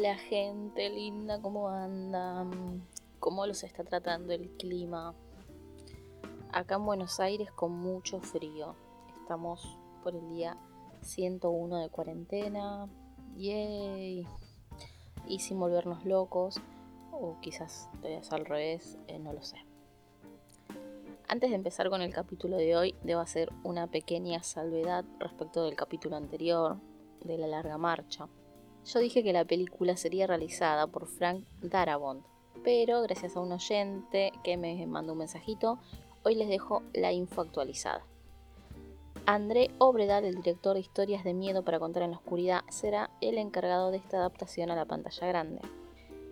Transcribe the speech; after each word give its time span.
Hola 0.00 0.16
gente 0.16 0.88
linda, 0.88 1.42
¿cómo 1.42 1.68
andan? 1.68 2.88
¿Cómo 3.18 3.46
los 3.46 3.64
está 3.64 3.84
tratando 3.84 4.32
el 4.32 4.48
clima? 4.56 5.14
Acá 6.50 6.76
en 6.76 6.86
Buenos 6.86 7.20
Aires 7.20 7.52
con 7.52 7.72
mucho 7.72 8.18
frío. 8.20 8.76
Estamos 9.20 9.76
por 10.02 10.16
el 10.16 10.26
día 10.30 10.56
101 11.02 11.80
de 11.80 11.90
cuarentena. 11.90 12.88
Yay. 13.36 14.26
Y 15.26 15.38
sin 15.40 15.60
volvernos 15.60 16.06
locos. 16.06 16.62
O 17.12 17.36
quizás 17.42 17.90
todavía 17.98 18.20
es 18.20 18.32
al 18.32 18.46
revés, 18.46 18.96
eh, 19.06 19.18
no 19.18 19.34
lo 19.34 19.42
sé. 19.42 19.58
Antes 21.28 21.50
de 21.50 21.56
empezar 21.56 21.90
con 21.90 22.00
el 22.00 22.14
capítulo 22.14 22.56
de 22.56 22.74
hoy, 22.74 22.94
debo 23.02 23.20
hacer 23.20 23.52
una 23.64 23.86
pequeña 23.86 24.42
salvedad 24.42 25.04
respecto 25.18 25.62
del 25.62 25.76
capítulo 25.76 26.16
anterior, 26.16 26.78
de 27.22 27.36
la 27.36 27.48
larga 27.48 27.76
marcha. 27.76 28.30
Yo 28.86 28.98
dije 28.98 29.22
que 29.22 29.32
la 29.32 29.44
película 29.44 29.96
sería 29.96 30.26
realizada 30.26 30.86
por 30.86 31.06
Frank 31.06 31.44
Darabont, 31.62 32.24
pero 32.64 33.02
gracias 33.02 33.36
a 33.36 33.40
un 33.40 33.52
oyente 33.52 34.32
que 34.42 34.56
me 34.56 34.86
mandó 34.86 35.12
un 35.12 35.18
mensajito, 35.18 35.78
hoy 36.24 36.34
les 36.34 36.48
dejo 36.48 36.82
la 36.94 37.12
info 37.12 37.42
actualizada. 37.42 38.02
André 39.26 39.70
Obredal, 39.78 40.24
el 40.24 40.36
director 40.36 40.74
de 40.74 40.80
historias 40.80 41.24
de 41.24 41.34
miedo 41.34 41.62
para 41.62 41.78
contar 41.78 42.02
en 42.04 42.12
la 42.12 42.16
oscuridad, 42.16 42.62
será 42.70 43.10
el 43.20 43.36
encargado 43.38 43.90
de 43.90 43.98
esta 43.98 44.16
adaptación 44.16 44.70
a 44.70 44.76
la 44.76 44.86
pantalla 44.86 45.26
grande. 45.26 45.60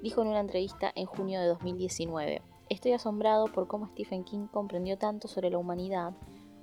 Dijo 0.02 0.22
en 0.22 0.28
una 0.28 0.40
entrevista 0.40 0.90
en 0.94 1.06
junio 1.06 1.40
de 1.40 1.46
2019, 1.48 2.42
Estoy 2.70 2.92
asombrado 2.92 3.46
por 3.46 3.66
cómo 3.66 3.88
Stephen 3.88 4.24
King 4.24 4.46
comprendió 4.46 4.98
tanto 4.98 5.26
sobre 5.26 5.50
la 5.50 5.58
humanidad 5.58 6.12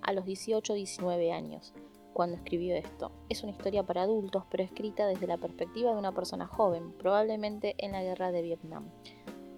a 0.01 0.13
los 0.13 0.25
18-19 0.25 1.31
años 1.31 1.73
cuando 2.16 2.38
escribió 2.38 2.77
esto. 2.77 3.11
Es 3.27 3.44
una 3.44 3.52
historia 3.52 3.83
para 3.83 4.03
adultos, 4.03 4.45
pero 4.49 4.63
escrita 4.63 5.05
desde 5.05 5.27
la 5.27 5.35
perspectiva 5.38 5.91
de 5.91 5.97
una 5.97 6.13
persona 6.13 6.47
joven, 6.47 6.94
probablemente 6.94 7.75
en 7.77 7.91
la 7.91 8.02
guerra 8.02 8.31
de 8.31 8.41
Vietnam. 8.41 8.85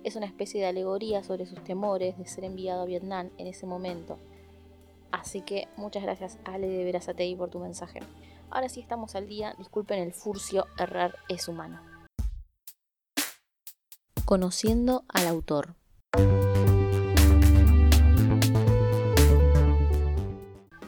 Es 0.04 0.16
una 0.16 0.26
especie 0.26 0.60
de 0.60 0.66
alegoría 0.66 1.24
sobre 1.24 1.46
sus 1.46 1.64
temores 1.64 2.18
de 2.18 2.26
ser 2.26 2.46
enviado 2.46 2.82
a 2.82 2.86
Vietnam 2.86 3.30
en 3.38 3.46
ese 3.46 3.68
momento. 3.68 4.18
Así 5.12 5.42
que 5.42 5.68
muchas 5.78 6.02
gracias 6.02 6.40
Ale 6.46 6.68
de 6.68 6.84
Verazatei 6.84 7.36
por 7.36 7.52
tu 7.52 7.60
mensaje. 7.60 8.00
Ahora 8.50 8.70
sí 8.70 8.80
estamos 8.80 9.14
al 9.14 9.28
día, 9.28 9.54
disculpen 9.60 10.00
el 10.00 10.14
furcio, 10.14 10.66
errar 10.80 11.14
es 11.30 11.48
humano. 11.48 11.80
Conociendo 14.26 15.04
al 15.10 15.28
autor. 15.28 15.76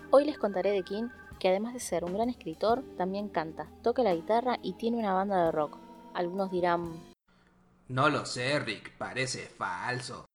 Hoy 0.10 0.26
les 0.26 0.40
contaré 0.40 0.72
de 0.72 0.82
King 0.82 1.10
que 1.40 1.50
además 1.50 1.74
de 1.74 1.80
ser 1.80 2.04
un 2.04 2.14
gran 2.14 2.30
escritor, 2.30 2.84
también 2.98 3.30
canta, 3.30 3.68
toca 3.82 4.04
la 4.04 4.14
guitarra 4.14 4.60
y 4.62 4.74
tiene 4.74 4.98
una 4.98 5.14
banda 5.14 5.46
de 5.46 5.52
rock. 5.52 5.78
Algunos 6.14 6.52
dirán... 6.52 6.92
No 7.88 8.10
lo 8.10 8.26
sé, 8.26 8.60
Rick, 8.60 8.98
parece 8.98 9.40
falso. 9.40 10.26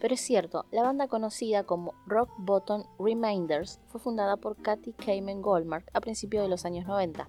Pero 0.00 0.14
es 0.14 0.20
cierto, 0.20 0.66
la 0.70 0.82
banda 0.82 1.08
conocida 1.08 1.64
como 1.64 1.94
Rock 2.06 2.30
Bottom 2.38 2.84
Reminders 2.98 3.80
fue 3.86 4.00
fundada 4.00 4.36
por 4.36 4.56
Katy 4.60 4.92
Kamen 4.92 5.40
Goldmark 5.40 5.88
a 5.94 6.00
principios 6.00 6.42
de 6.42 6.48
los 6.48 6.64
años 6.64 6.86
90. 6.86 7.28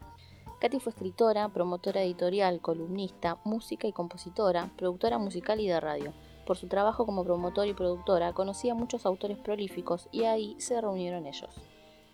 Katy 0.60 0.80
fue 0.80 0.92
escritora, 0.92 1.48
promotora 1.50 2.02
editorial, 2.02 2.60
columnista, 2.62 3.38
música 3.44 3.88
y 3.88 3.94
compositora, 3.94 4.72
productora 4.78 5.18
musical 5.18 5.60
y 5.60 5.68
de 5.68 5.80
radio. 5.80 6.14
Por 6.46 6.58
su 6.58 6.68
trabajo 6.68 7.06
como 7.06 7.24
promotora 7.24 7.68
y 7.68 7.74
productora, 7.74 8.34
conocía 8.34 8.74
a 8.74 8.76
muchos 8.76 9.06
autores 9.06 9.38
prolíficos 9.38 10.08
y 10.12 10.24
ahí 10.24 10.56
se 10.60 10.80
reunieron 10.80 11.28
ellos. 11.28 11.56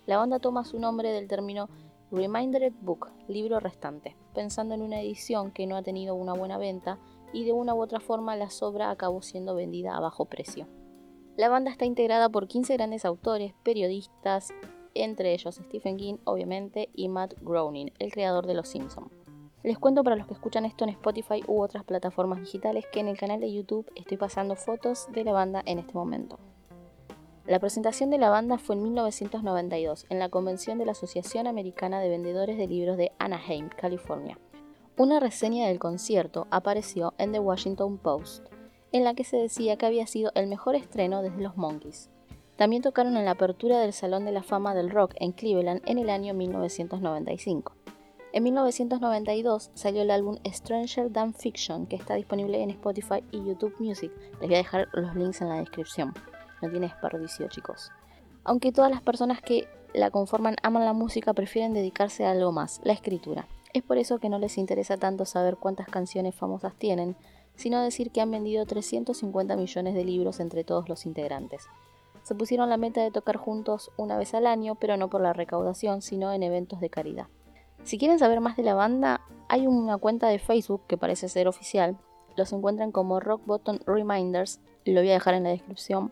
La 0.07 0.17
banda 0.17 0.39
toma 0.39 0.65
su 0.65 0.79
nombre 0.79 1.11
del 1.11 1.27
término 1.27 1.69
Remindered 2.11 2.73
Book, 2.81 3.09
libro 3.27 3.59
restante, 3.59 4.17
pensando 4.33 4.73
en 4.73 4.81
una 4.81 4.99
edición 4.99 5.51
que 5.51 5.67
no 5.67 5.75
ha 5.77 5.83
tenido 5.83 6.15
una 6.15 6.33
buena 6.33 6.57
venta 6.57 6.97
y 7.33 7.45
de 7.45 7.53
una 7.53 7.73
u 7.73 7.81
otra 7.81 7.99
forma 7.99 8.35
la 8.35 8.49
sobra 8.49 8.89
acabó 8.89 9.21
siendo 9.21 9.55
vendida 9.55 9.95
a 9.95 9.99
bajo 9.99 10.25
precio. 10.25 10.67
La 11.37 11.49
banda 11.49 11.71
está 11.71 11.85
integrada 11.85 12.29
por 12.29 12.47
15 12.47 12.73
grandes 12.73 13.05
autores, 13.05 13.53
periodistas, 13.63 14.53
entre 14.95 15.33
ellos 15.33 15.55
Stephen 15.55 15.97
King, 15.97 16.17
obviamente, 16.25 16.89
y 16.93 17.07
Matt 17.07 17.35
Groening, 17.39 17.93
el 17.99 18.11
creador 18.11 18.47
de 18.47 18.55
Los 18.55 18.67
Simpson. 18.67 19.09
Les 19.63 19.77
cuento 19.77 20.03
para 20.03 20.15
los 20.15 20.25
que 20.25 20.33
escuchan 20.33 20.65
esto 20.65 20.83
en 20.83 20.89
Spotify 20.89 21.43
u 21.47 21.61
otras 21.61 21.83
plataformas 21.83 22.39
digitales 22.39 22.85
que 22.91 22.99
en 22.99 23.07
el 23.07 23.17
canal 23.17 23.39
de 23.39 23.53
YouTube 23.53 23.89
estoy 23.95 24.17
pasando 24.17 24.55
fotos 24.55 25.07
de 25.13 25.23
la 25.23 25.33
banda 25.33 25.61
en 25.65 25.77
este 25.77 25.93
momento. 25.93 26.39
La 27.51 27.59
presentación 27.59 28.09
de 28.09 28.17
la 28.17 28.29
banda 28.29 28.57
fue 28.57 28.77
en 28.77 28.83
1992 28.83 30.05
en 30.07 30.19
la 30.19 30.29
convención 30.29 30.77
de 30.77 30.85
la 30.85 30.93
Asociación 30.93 31.47
Americana 31.47 31.99
de 31.99 32.07
Vendedores 32.07 32.57
de 32.57 32.65
Libros 32.65 32.95
de 32.95 33.11
Anaheim, 33.19 33.67
California. 33.67 34.39
Una 34.95 35.19
reseña 35.19 35.67
del 35.67 35.77
concierto 35.77 36.47
apareció 36.49 37.13
en 37.17 37.33
The 37.33 37.39
Washington 37.39 37.97
Post, 37.97 38.45
en 38.93 39.03
la 39.03 39.15
que 39.15 39.25
se 39.25 39.35
decía 39.35 39.75
que 39.75 39.85
había 39.85 40.07
sido 40.07 40.31
el 40.33 40.47
mejor 40.47 40.75
estreno 40.75 41.21
desde 41.21 41.41
los 41.41 41.57
Monkeys. 41.57 42.09
También 42.55 42.83
tocaron 42.83 43.17
en 43.17 43.25
la 43.25 43.31
apertura 43.31 43.79
del 43.79 43.91
Salón 43.91 44.23
de 44.23 44.31
la 44.31 44.43
Fama 44.43 44.73
del 44.73 44.89
Rock 44.89 45.15
en 45.17 45.33
Cleveland 45.33 45.81
en 45.85 45.97
el 45.97 46.09
año 46.09 46.33
1995. 46.33 47.75
En 48.31 48.43
1992 48.43 49.71
salió 49.73 50.03
el 50.03 50.11
álbum 50.11 50.37
Stranger 50.47 51.11
Than 51.11 51.33
Fiction, 51.33 51.85
que 51.85 51.97
está 51.97 52.15
disponible 52.15 52.63
en 52.63 52.69
Spotify 52.69 53.21
y 53.29 53.43
YouTube 53.43 53.75
Music. 53.77 54.09
Les 54.39 54.47
voy 54.47 54.55
a 54.55 54.59
dejar 54.59 54.87
los 54.93 55.13
links 55.17 55.41
en 55.41 55.49
la 55.49 55.55
descripción 55.55 56.13
no 56.61 56.69
tiene 56.69 56.87
desperdicio, 56.87 57.47
chicos. 57.47 57.91
Aunque 58.43 58.71
todas 58.71 58.91
las 58.91 59.01
personas 59.01 59.41
que 59.41 59.67
la 59.93 60.09
conforman 60.09 60.55
aman 60.63 60.85
la 60.85 60.93
música, 60.93 61.33
prefieren 61.33 61.73
dedicarse 61.73 62.25
a 62.25 62.31
algo 62.31 62.51
más, 62.51 62.81
la 62.83 62.93
escritura. 62.93 63.47
Es 63.73 63.83
por 63.83 63.97
eso 63.97 64.19
que 64.19 64.29
no 64.29 64.39
les 64.39 64.57
interesa 64.57 64.97
tanto 64.97 65.25
saber 65.25 65.57
cuántas 65.57 65.87
canciones 65.87 66.35
famosas 66.35 66.73
tienen, 66.75 67.15
sino 67.55 67.81
decir 67.81 68.11
que 68.11 68.21
han 68.21 68.31
vendido 68.31 68.65
350 68.65 69.55
millones 69.55 69.93
de 69.93 70.05
libros 70.05 70.39
entre 70.39 70.63
todos 70.63 70.89
los 70.89 71.05
integrantes. 71.05 71.67
Se 72.23 72.35
pusieron 72.35 72.69
la 72.69 72.77
meta 72.77 73.01
de 73.01 73.11
tocar 73.11 73.37
juntos 73.37 73.91
una 73.97 74.17
vez 74.17 74.33
al 74.33 74.47
año, 74.47 74.75
pero 74.75 74.97
no 74.97 75.09
por 75.09 75.21
la 75.21 75.33
recaudación, 75.33 76.01
sino 76.01 76.31
en 76.31 76.43
eventos 76.43 76.79
de 76.79 76.89
caridad. 76.89 77.27
Si 77.83 77.97
quieren 77.97 78.19
saber 78.19 78.41
más 78.41 78.57
de 78.57 78.63
la 78.63 78.75
banda, 78.75 79.21
hay 79.49 79.67
una 79.67 79.97
cuenta 79.97 80.27
de 80.27 80.39
Facebook 80.39 80.83
que 80.87 80.97
parece 80.97 81.29
ser 81.29 81.47
oficial. 81.47 81.97
Los 82.37 82.53
encuentran 82.53 82.91
como 82.91 83.19
Rock 83.19 83.41
Bottom 83.45 83.79
Reminders, 83.85 84.61
lo 84.85 85.01
voy 85.01 85.09
a 85.09 85.13
dejar 85.13 85.33
en 85.33 85.43
la 85.43 85.49
descripción 85.49 86.11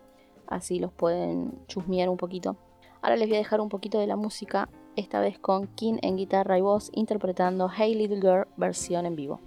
así 0.50 0.78
los 0.78 0.92
pueden 0.92 1.52
chusmear 1.66 2.08
un 2.08 2.16
poquito. 2.16 2.56
Ahora 3.00 3.16
les 3.16 3.28
voy 3.28 3.36
a 3.36 3.40
dejar 3.40 3.60
un 3.60 3.70
poquito 3.70 3.98
de 3.98 4.06
la 4.06 4.16
música, 4.16 4.68
esta 4.96 5.20
vez 5.20 5.38
con 5.38 5.68
King 5.68 5.98
en 6.02 6.16
guitarra 6.16 6.58
y 6.58 6.60
voz 6.60 6.90
interpretando 6.92 7.70
Hey 7.74 7.94
Little 7.94 8.20
Girl 8.20 8.46
versión 8.56 9.06
en 9.06 9.16
vivo. 9.16 9.40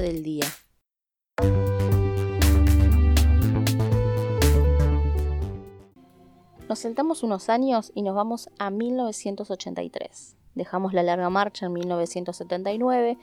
Del 0.00 0.22
día. 0.22 0.44
Nos 6.68 6.78
sentamos 6.78 7.24
unos 7.24 7.48
años 7.48 7.90
y 7.96 8.02
nos 8.02 8.14
vamos 8.14 8.48
a 8.60 8.70
1983. 8.70 10.36
Dejamos 10.54 10.92
la 10.92 11.02
larga 11.02 11.30
marcha 11.30 11.66
en 11.66 11.72
1979. 11.72 13.18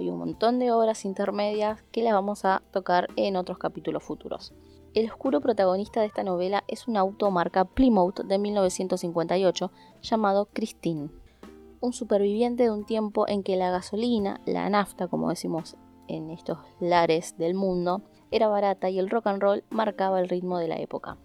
Hay 0.00 0.08
un 0.08 0.18
montón 0.18 0.58
de 0.58 0.72
obras 0.72 1.04
intermedias 1.04 1.84
que 1.92 2.02
las 2.02 2.12
vamos 2.12 2.44
a 2.44 2.60
tocar 2.72 3.06
en 3.14 3.36
otros 3.36 3.58
capítulos 3.58 4.02
futuros. 4.02 4.52
El 4.94 5.08
oscuro 5.08 5.40
protagonista 5.40 6.00
de 6.00 6.06
esta 6.06 6.24
novela 6.24 6.64
es 6.66 6.88
un 6.88 6.96
auto 6.96 7.30
marca 7.30 7.66
Plymouth 7.66 8.22
de 8.24 8.38
1958 8.38 9.70
llamado 10.02 10.48
Christine, 10.52 11.08
un 11.80 11.92
superviviente 11.92 12.64
de 12.64 12.70
un 12.70 12.84
tiempo 12.84 13.28
en 13.28 13.44
que 13.44 13.54
la 13.54 13.70
gasolina, 13.70 14.40
la 14.44 14.68
nafta 14.68 15.06
como 15.06 15.28
decimos 15.28 15.76
en 16.08 16.30
estos 16.30 16.58
lares 16.80 17.36
del 17.38 17.54
mundo, 17.54 18.02
era 18.30 18.48
barata 18.48 18.90
y 18.90 18.98
el 18.98 19.10
rock 19.10 19.28
and 19.28 19.42
roll 19.42 19.64
marcaba 19.70 20.20
el 20.20 20.28
ritmo 20.28 20.58
de 20.58 20.68
la 20.68 20.78
época. 20.78 21.16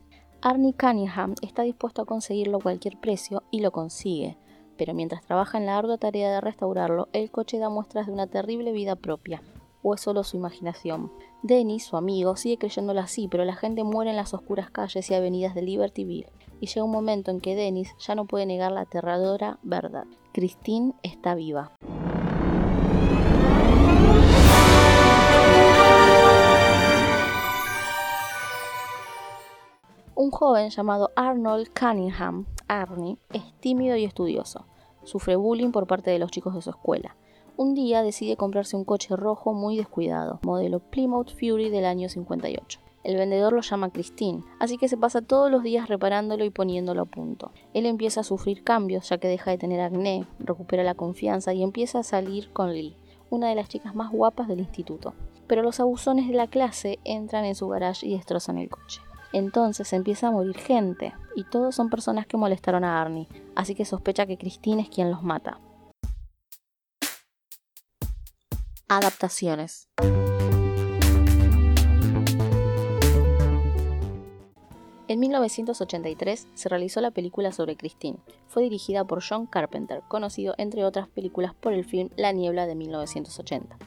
Arnie 0.41 0.73
Cunningham 0.73 1.35
está 1.41 1.63
dispuesto 1.63 2.01
a 2.01 2.05
conseguirlo 2.05 2.57
a 2.57 2.61
cualquier 2.61 2.99
precio 2.99 3.43
y 3.51 3.61
lo 3.61 3.71
consigue, 3.71 4.37
pero 4.77 4.93
mientras 4.93 5.21
trabaja 5.23 5.57
en 5.57 5.67
la 5.67 5.77
ardua 5.77 5.97
tarea 5.97 6.31
de 6.31 6.41
restaurarlo, 6.41 7.07
el 7.13 7.29
coche 7.29 7.59
da 7.59 7.69
muestras 7.69 8.07
de 8.07 8.13
una 8.13 8.27
terrible 8.27 8.71
vida 8.71 8.95
propia. 8.95 9.43
¿O 9.83 9.93
es 9.93 10.01
solo 10.01 10.23
su 10.23 10.37
imaginación? 10.37 11.11
Dennis, 11.43 11.85
su 11.85 11.97
amigo, 11.97 12.35
sigue 12.35 12.57
creyéndolo 12.57 12.99
así, 12.99 13.27
pero 13.27 13.45
la 13.45 13.55
gente 13.55 13.83
muere 13.83 14.11
en 14.11 14.15
las 14.15 14.33
oscuras 14.33 14.69
calles 14.69 15.09
y 15.09 15.13
avenidas 15.13 15.55
de 15.55 15.63
Libertyville, 15.63 16.29
y 16.59 16.67
llega 16.67 16.83
un 16.83 16.91
momento 16.91 17.31
en 17.31 17.41
que 17.41 17.55
Dennis 17.55 17.95
ya 17.99 18.15
no 18.15 18.25
puede 18.25 18.45
negar 18.45 18.71
la 18.71 18.81
aterradora 18.81 19.57
verdad. 19.63 20.05
Christine 20.33 20.93
está 21.03 21.35
viva. 21.35 21.71
Un 30.31 30.37
joven 30.37 30.69
llamado 30.69 31.11
Arnold 31.17 31.71
Cunningham, 31.77 32.45
Arnie, 32.69 33.17
es 33.33 33.43
tímido 33.59 33.97
y 33.97 34.05
estudioso. 34.05 34.65
Sufre 35.03 35.35
bullying 35.35 35.71
por 35.71 35.87
parte 35.87 36.09
de 36.09 36.19
los 36.19 36.31
chicos 36.31 36.55
de 36.55 36.61
su 36.61 36.69
escuela. 36.69 37.17
Un 37.57 37.73
día 37.73 38.01
decide 38.01 38.37
comprarse 38.37 38.77
un 38.77 38.85
coche 38.85 39.17
rojo 39.17 39.51
muy 39.53 39.75
descuidado, 39.75 40.39
modelo 40.43 40.79
Plymouth 40.79 41.31
Fury 41.31 41.69
del 41.69 41.83
año 41.83 42.07
58. 42.07 42.79
El 43.03 43.17
vendedor 43.17 43.51
lo 43.51 43.59
llama 43.59 43.89
Christine, 43.89 44.41
así 44.61 44.77
que 44.77 44.87
se 44.87 44.95
pasa 44.95 45.21
todos 45.21 45.51
los 45.51 45.63
días 45.63 45.89
reparándolo 45.89 46.45
y 46.45 46.49
poniéndolo 46.49 47.01
a 47.01 47.05
punto. 47.05 47.51
Él 47.73 47.85
empieza 47.85 48.21
a 48.21 48.23
sufrir 48.23 48.63
cambios 48.63 49.09
ya 49.09 49.17
que 49.17 49.27
deja 49.27 49.51
de 49.51 49.57
tener 49.57 49.81
acné, 49.81 50.25
recupera 50.39 50.85
la 50.85 50.95
confianza 50.95 51.53
y 51.53 51.61
empieza 51.61 51.99
a 51.99 52.03
salir 52.03 52.53
con 52.53 52.71
Lee, 52.71 52.95
una 53.29 53.49
de 53.49 53.55
las 53.55 53.67
chicas 53.67 53.95
más 53.95 54.13
guapas 54.13 54.47
del 54.47 54.59
instituto. 54.59 55.13
Pero 55.47 55.61
los 55.61 55.81
abusones 55.81 56.29
de 56.29 56.35
la 56.35 56.47
clase 56.47 56.99
entran 57.03 57.43
en 57.43 57.55
su 57.55 57.67
garage 57.67 58.07
y 58.07 58.15
destrozan 58.15 58.57
el 58.57 58.69
coche. 58.69 59.01
Entonces 59.33 59.93
empieza 59.93 60.27
a 60.27 60.31
morir 60.31 60.57
gente, 60.57 61.13
y 61.35 61.43
todos 61.43 61.75
son 61.75 61.89
personas 61.89 62.27
que 62.27 62.37
molestaron 62.37 62.83
a 62.83 63.01
Arnie, 63.01 63.27
así 63.55 63.75
que 63.75 63.85
sospecha 63.85 64.25
que 64.25 64.37
Christine 64.37 64.81
es 64.81 64.89
quien 64.89 65.11
los 65.11 65.23
mata. 65.23 65.59
Adaptaciones. 68.87 69.87
En 75.07 75.19
1983 75.19 76.47
se 76.53 76.69
realizó 76.69 77.01
la 77.01 77.11
película 77.11 77.51
sobre 77.51 77.75
Christine. 77.75 78.17
Fue 78.47 78.63
dirigida 78.63 79.03
por 79.03 79.21
John 79.21 79.45
Carpenter, 79.45 80.03
conocido 80.07 80.55
entre 80.57 80.85
otras 80.85 81.09
películas 81.09 81.53
por 81.53 81.73
el 81.73 81.83
film 81.83 82.09
La 82.15 82.31
Niebla 82.31 82.65
de 82.65 82.75
1980. 82.75 83.77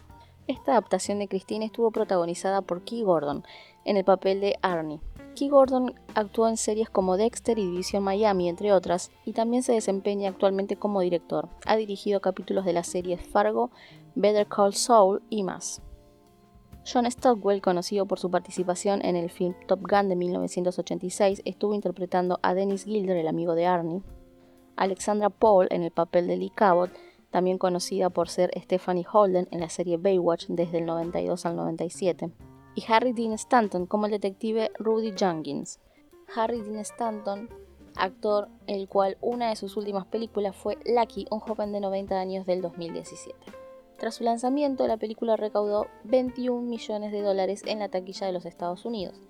Esta 0.47 0.73
adaptación 0.73 1.20
de 1.20 1.29
Christine 1.29 1.64
estuvo 1.64 1.90
protagonizada 1.90 2.61
por 2.61 2.82
Key 2.85 3.02
Gordon 3.02 3.43
en 3.87 3.97
el 3.97 4.05
papel 4.05 4.43
de 4.43 4.58
Arnie. 4.61 5.00
Key 5.35 5.49
Gordon 5.49 5.95
actuó 6.15 6.49
en 6.49 6.57
series 6.57 6.89
como 6.89 7.17
Dexter 7.17 7.59
y 7.59 7.67
División 7.67 8.03
Miami, 8.03 8.49
entre 8.49 8.73
otras, 8.73 9.11
y 9.25 9.33
también 9.33 9.63
se 9.63 9.73
desempeña 9.73 10.31
actualmente 10.31 10.77
como 10.77 11.01
director. 11.01 11.49
Ha 11.67 11.77
dirigido 11.77 12.21
capítulos 12.21 12.65
de 12.65 12.73
las 12.73 12.87
series 12.87 13.21
Fargo, 13.21 13.71
Better 14.15 14.47
Call 14.47 14.75
Saul 14.75 15.23
y 15.31 15.43
más. 15.43 15.83
John 16.87 17.11
Stockwell, 17.11 17.63
conocido 17.63 18.07
por 18.07 18.19
su 18.19 18.31
participación 18.31 19.05
en 19.05 19.17
el 19.17 19.31
film 19.31 19.55
Top 19.67 19.81
Gun 19.81 20.09
de 20.09 20.17
1986, 20.17 21.43
estuvo 21.45 21.75
interpretando 21.75 22.39
a 22.43 22.55
Dennis 22.55 22.85
Gilder, 22.85 23.17
el 23.17 23.29
amigo 23.29 23.55
de 23.55 23.67
Arnie. 23.67 24.03
Alexandra 24.76 25.31
Paul 25.31 25.69
en 25.71 25.83
el 25.83 25.91
papel 25.91 26.26
de 26.26 26.37
Lee 26.37 26.53
Cabot, 26.55 26.91
también 27.31 27.59
conocida 27.59 28.11
por 28.11 28.29
ser 28.29 28.50
Stephanie 28.57 29.07
Holden 29.11 29.49
en 29.50 29.61
la 29.61 29.69
serie 29.69 29.97
Baywatch 29.97 30.47
desde 30.49 30.79
el 30.79 30.87
92 30.87 31.47
al 31.47 31.57
97. 31.57 32.31
Y 32.75 32.85
Harry 32.88 33.12
Dean 33.12 33.33
Stanton 33.33 33.87
como 33.87 34.07
el 34.07 34.12
detective 34.12 34.71
Rudy 34.78 35.12
Jenkins. 35.16 35.81
Harry 36.35 36.61
Dean 36.61 36.78
Stanton, 36.78 37.49
actor 37.97 38.49
el 38.66 38.88
cual 38.88 39.16
una 39.21 39.50
de 39.50 39.57
sus 39.57 39.76
últimas 39.76 40.07
películas 40.07 40.57
fue 40.57 40.78
Lucky, 40.85 41.26
un 41.31 41.40
joven 41.40 41.73
de 41.73 41.81
90 41.81 42.19
años 42.19 42.47
del 42.47 42.62
2017. 42.62 43.38
Tras 43.99 44.16
su 44.16 44.25
lanzamiento, 44.25 44.87
la 44.87 44.97
película 44.97 45.37
recaudó 45.37 45.87
21 46.04 46.62
millones 46.62 47.12
de 47.12 47.23
dólares 47.23 47.62
en 47.66 47.78
la 47.78 47.88
taquilla 47.88 48.26
de 48.26 48.33
los 48.33 48.45
Estados 48.45 48.85
Unidos. 48.85 49.21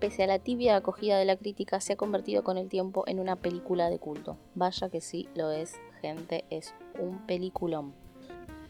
Pese 0.00 0.24
a 0.24 0.26
la 0.26 0.38
tibia 0.38 0.76
acogida 0.76 1.18
de 1.18 1.24
la 1.24 1.36
crítica, 1.36 1.80
se 1.80 1.94
ha 1.94 1.96
convertido 1.96 2.44
con 2.44 2.58
el 2.58 2.68
tiempo 2.68 3.04
en 3.06 3.20
una 3.20 3.36
película 3.36 3.90
de 3.90 3.98
culto. 3.98 4.36
Vaya 4.54 4.88
que 4.90 5.00
sí 5.00 5.28
lo 5.34 5.50
es, 5.50 5.76
gente, 6.00 6.44
es 6.50 6.74
un 7.00 7.26
peliculón. 7.26 7.94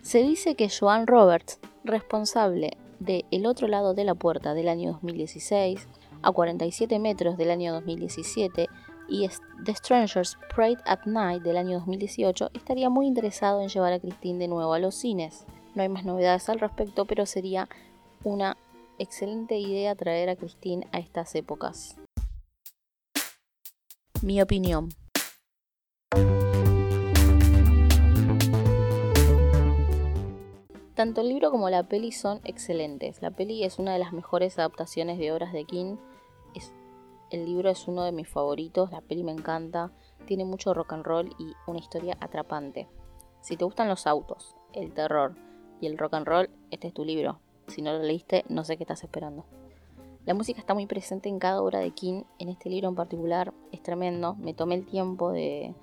Se 0.03 0.23
dice 0.23 0.55
que 0.55 0.71
Joan 0.71 1.07
Roberts, 1.07 1.59
responsable 1.85 2.77
de 3.01 3.25
El 3.31 3.47
otro 3.47 3.69
lado 3.69 3.95
de 3.95 4.05
la 4.05 4.15
puerta 4.15 4.55
del 4.55 4.69
año 4.69 4.93
2016, 4.93 5.87
A 6.23 6.33
47 6.33 6.99
metros 6.99 7.37
del 7.37 7.51
año 7.51 7.73
2017 7.75 8.69
y 9.09 9.29
The 9.65 9.75
Strangers 9.75 10.37
Prayed 10.55 10.79
at 10.85 11.07
Night 11.07 11.43
del 11.43 11.57
año 11.57 11.79
2018, 11.79 12.51
estaría 12.55 12.91
muy 12.91 13.07
interesado 13.07 13.61
en 13.61 13.69
llevar 13.69 13.93
a 13.93 14.01
Christine 14.01 14.39
de 14.39 14.49
nuevo 14.49 14.73
a 14.73 14.79
los 14.79 14.95
cines. 14.95 15.47
No 15.75 15.83
hay 15.83 15.89
más 15.89 16.05
novedades 16.05 16.49
al 16.49 16.61
respecto, 16.61 17.05
pero 17.05 17.25
sería 17.25 17.69
una 18.25 18.57
excelente 18.99 19.57
idea 19.57 19.95
traer 19.95 20.29
a 20.29 20.37
Christine 20.37 20.87
a 20.93 20.99
estas 20.99 21.35
épocas. 21.35 21.97
Mi 24.23 24.43
opinión. 24.43 24.89
Tanto 30.99 31.21
el 31.21 31.29
libro 31.29 31.53
como 31.53 31.71
la 31.71 31.85
peli 31.85 32.11
son 32.11 32.41
excelentes. 32.43 33.23
La 33.23 33.31
peli 33.31 33.63
es 33.63 33.79
una 33.79 33.93
de 33.93 34.01
las 34.01 34.13
mejores 34.13 34.59
adaptaciones 34.59 35.17
de 35.17 35.31
obras 35.31 35.53
de 35.53 35.65
King. 35.65 35.95
El 37.31 37.45
libro 37.45 37.71
es 37.71 37.87
uno 37.87 38.03
de 38.03 38.11
mis 38.11 38.29
favoritos, 38.29 38.91
la 38.91 39.01
peli 39.01 39.23
me 39.23 39.31
encanta, 39.31 39.93
tiene 40.27 40.45
mucho 40.45 40.75
rock 40.75 40.95
and 40.95 41.05
roll 41.05 41.31
y 41.39 41.53
una 41.69 41.79
historia 41.79 42.17
atrapante. 42.19 42.89
Si 43.43 43.57
te 43.57 43.65
gustan 43.65 43.87
los 43.87 44.09
autos, 44.09 44.57
el 44.73 44.93
terror 44.93 45.37
y 45.81 45.87
el 45.87 45.99
rock 45.99 46.15
and 46.15 46.27
roll, 46.27 46.51
este 46.73 46.89
es 46.89 46.95
tu 46.95 47.05
libro. 47.05 47.39
Si 47.69 47.81
no 47.81 47.93
lo 47.93 48.03
leíste, 48.03 48.45
no 48.49 48.65
sé 48.65 48.77
qué 48.77 48.83
estás 48.83 49.05
esperando. 49.05 49.45
La 50.27 50.35
música 50.35 50.59
está 50.59 50.75
muy 50.75 50.87
presente 50.87 51.29
en 51.29 51.39
cada 51.39 51.63
obra 51.63 51.79
de 51.79 51.93
King, 51.93 52.25
en 52.41 52.49
este 52.49 52.71
libro 52.71 52.89
en 52.89 52.97
particular 52.97 53.55
es 53.71 53.85
tremendo. 53.85 54.35
Me 54.35 54.53
tomé 54.53 54.75
el 54.75 54.85
tiempo 54.85 55.31
de, 55.31 55.77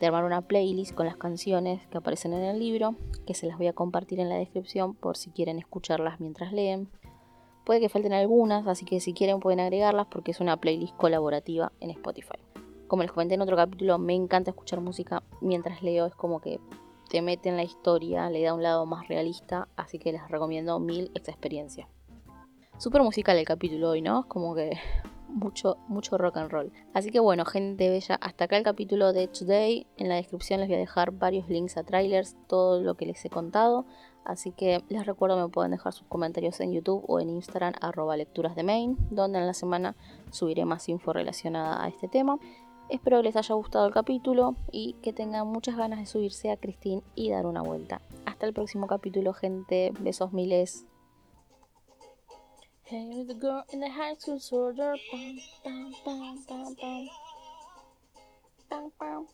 de 0.00 0.06
armar 0.06 0.24
una 0.24 0.42
playlist 0.42 0.94
con 0.94 1.06
las 1.06 1.16
canciones 1.16 1.86
que 1.88 1.98
aparecen 1.98 2.32
en 2.32 2.42
el 2.42 2.58
libro, 2.58 2.96
que 3.26 3.34
se 3.34 3.46
las 3.46 3.58
voy 3.58 3.66
a 3.66 3.72
compartir 3.72 4.20
en 4.20 4.28
la 4.28 4.36
descripción 4.36 4.94
por 4.94 5.16
si 5.16 5.30
quieren 5.30 5.58
escucharlas 5.58 6.20
mientras 6.20 6.52
leen. 6.52 6.88
Puede 7.64 7.80
que 7.80 7.88
falten 7.88 8.12
algunas, 8.12 8.66
así 8.66 8.84
que 8.84 9.00
si 9.00 9.12
quieren 9.12 9.40
pueden 9.40 9.60
agregarlas 9.60 10.06
porque 10.06 10.30
es 10.30 10.40
una 10.40 10.56
playlist 10.58 10.94
colaborativa 10.96 11.72
en 11.80 11.90
Spotify. 11.90 12.38
Como 12.86 13.02
les 13.02 13.10
comenté 13.10 13.34
en 13.34 13.42
otro 13.42 13.56
capítulo, 13.56 13.98
me 13.98 14.14
encanta 14.14 14.50
escuchar 14.50 14.80
música 14.80 15.22
mientras 15.40 15.82
leo, 15.82 16.06
es 16.06 16.14
como 16.14 16.40
que 16.40 16.60
te 17.08 17.22
mete 17.22 17.48
en 17.48 17.56
la 17.56 17.64
historia, 17.64 18.30
le 18.30 18.42
da 18.42 18.54
un 18.54 18.62
lado 18.62 18.86
más 18.86 19.08
realista, 19.08 19.68
así 19.76 19.98
que 19.98 20.12
les 20.12 20.28
recomiendo 20.28 20.78
mil 20.78 21.10
esta 21.14 21.30
experiencia. 21.30 21.88
Súper 22.78 23.02
musical 23.02 23.36
el 23.38 23.46
capítulo 23.46 23.90
hoy, 23.90 24.02
¿no? 24.02 24.20
Es 24.20 24.26
como 24.26 24.54
que 24.54 24.78
mucho, 25.28 25.76
mucho 25.88 26.18
rock 26.18 26.36
and 26.38 26.50
roll. 26.50 26.72
Así 26.94 27.10
que 27.10 27.20
bueno, 27.20 27.44
gente 27.44 27.90
bella, 27.90 28.16
hasta 28.16 28.44
acá 28.44 28.56
el 28.56 28.64
capítulo 28.64 29.12
de 29.12 29.28
Today. 29.28 29.86
En 29.96 30.08
la 30.08 30.16
descripción 30.16 30.60
les 30.60 30.68
voy 30.68 30.76
a 30.76 30.80
dejar 30.80 31.12
varios 31.12 31.48
links 31.48 31.76
a 31.76 31.84
trailers, 31.84 32.36
todo 32.46 32.80
lo 32.82 32.94
que 32.96 33.06
les 33.06 33.24
he 33.24 33.30
contado. 33.30 33.86
Así 34.24 34.50
que 34.50 34.82
les 34.88 35.06
recuerdo 35.06 35.36
me 35.36 35.48
pueden 35.48 35.70
dejar 35.70 35.92
sus 35.92 36.06
comentarios 36.08 36.58
en 36.60 36.72
YouTube 36.72 37.04
o 37.06 37.20
en 37.20 37.30
Instagram 37.30 37.74
arroba 37.80 38.16
lecturas 38.16 38.56
de 38.56 38.64
main, 38.64 38.96
donde 39.10 39.38
en 39.38 39.46
la 39.46 39.54
semana 39.54 39.94
subiré 40.30 40.64
más 40.64 40.88
info 40.88 41.12
relacionada 41.12 41.82
a 41.82 41.88
este 41.88 42.08
tema. 42.08 42.38
Espero 42.88 43.18
que 43.18 43.24
les 43.24 43.36
haya 43.36 43.54
gustado 43.54 43.86
el 43.86 43.92
capítulo 43.92 44.56
y 44.70 44.94
que 45.02 45.12
tengan 45.12 45.46
muchas 45.48 45.76
ganas 45.76 46.00
de 46.00 46.06
subirse 46.06 46.50
a 46.50 46.56
Christine 46.56 47.02
y 47.14 47.30
dar 47.30 47.46
una 47.46 47.62
vuelta. 47.62 48.00
Hasta 48.24 48.46
el 48.46 48.52
próximo 48.52 48.86
capítulo, 48.86 49.32
gente. 49.32 49.92
Besos 50.00 50.32
miles. 50.32 50.86
Hey, 52.88 53.24
the 53.26 53.34
girl 53.34 53.64
in 53.72 53.80
the 53.80 53.88
high 53.88 54.14
school 54.14 54.38
soldier. 54.38 54.94
Bum, 55.10 55.40
bum, 55.64 55.94
bum, 56.04 56.44
bum, 56.48 56.76
bum. 56.80 57.08
Bum, 58.70 58.92
bum. 59.00 59.26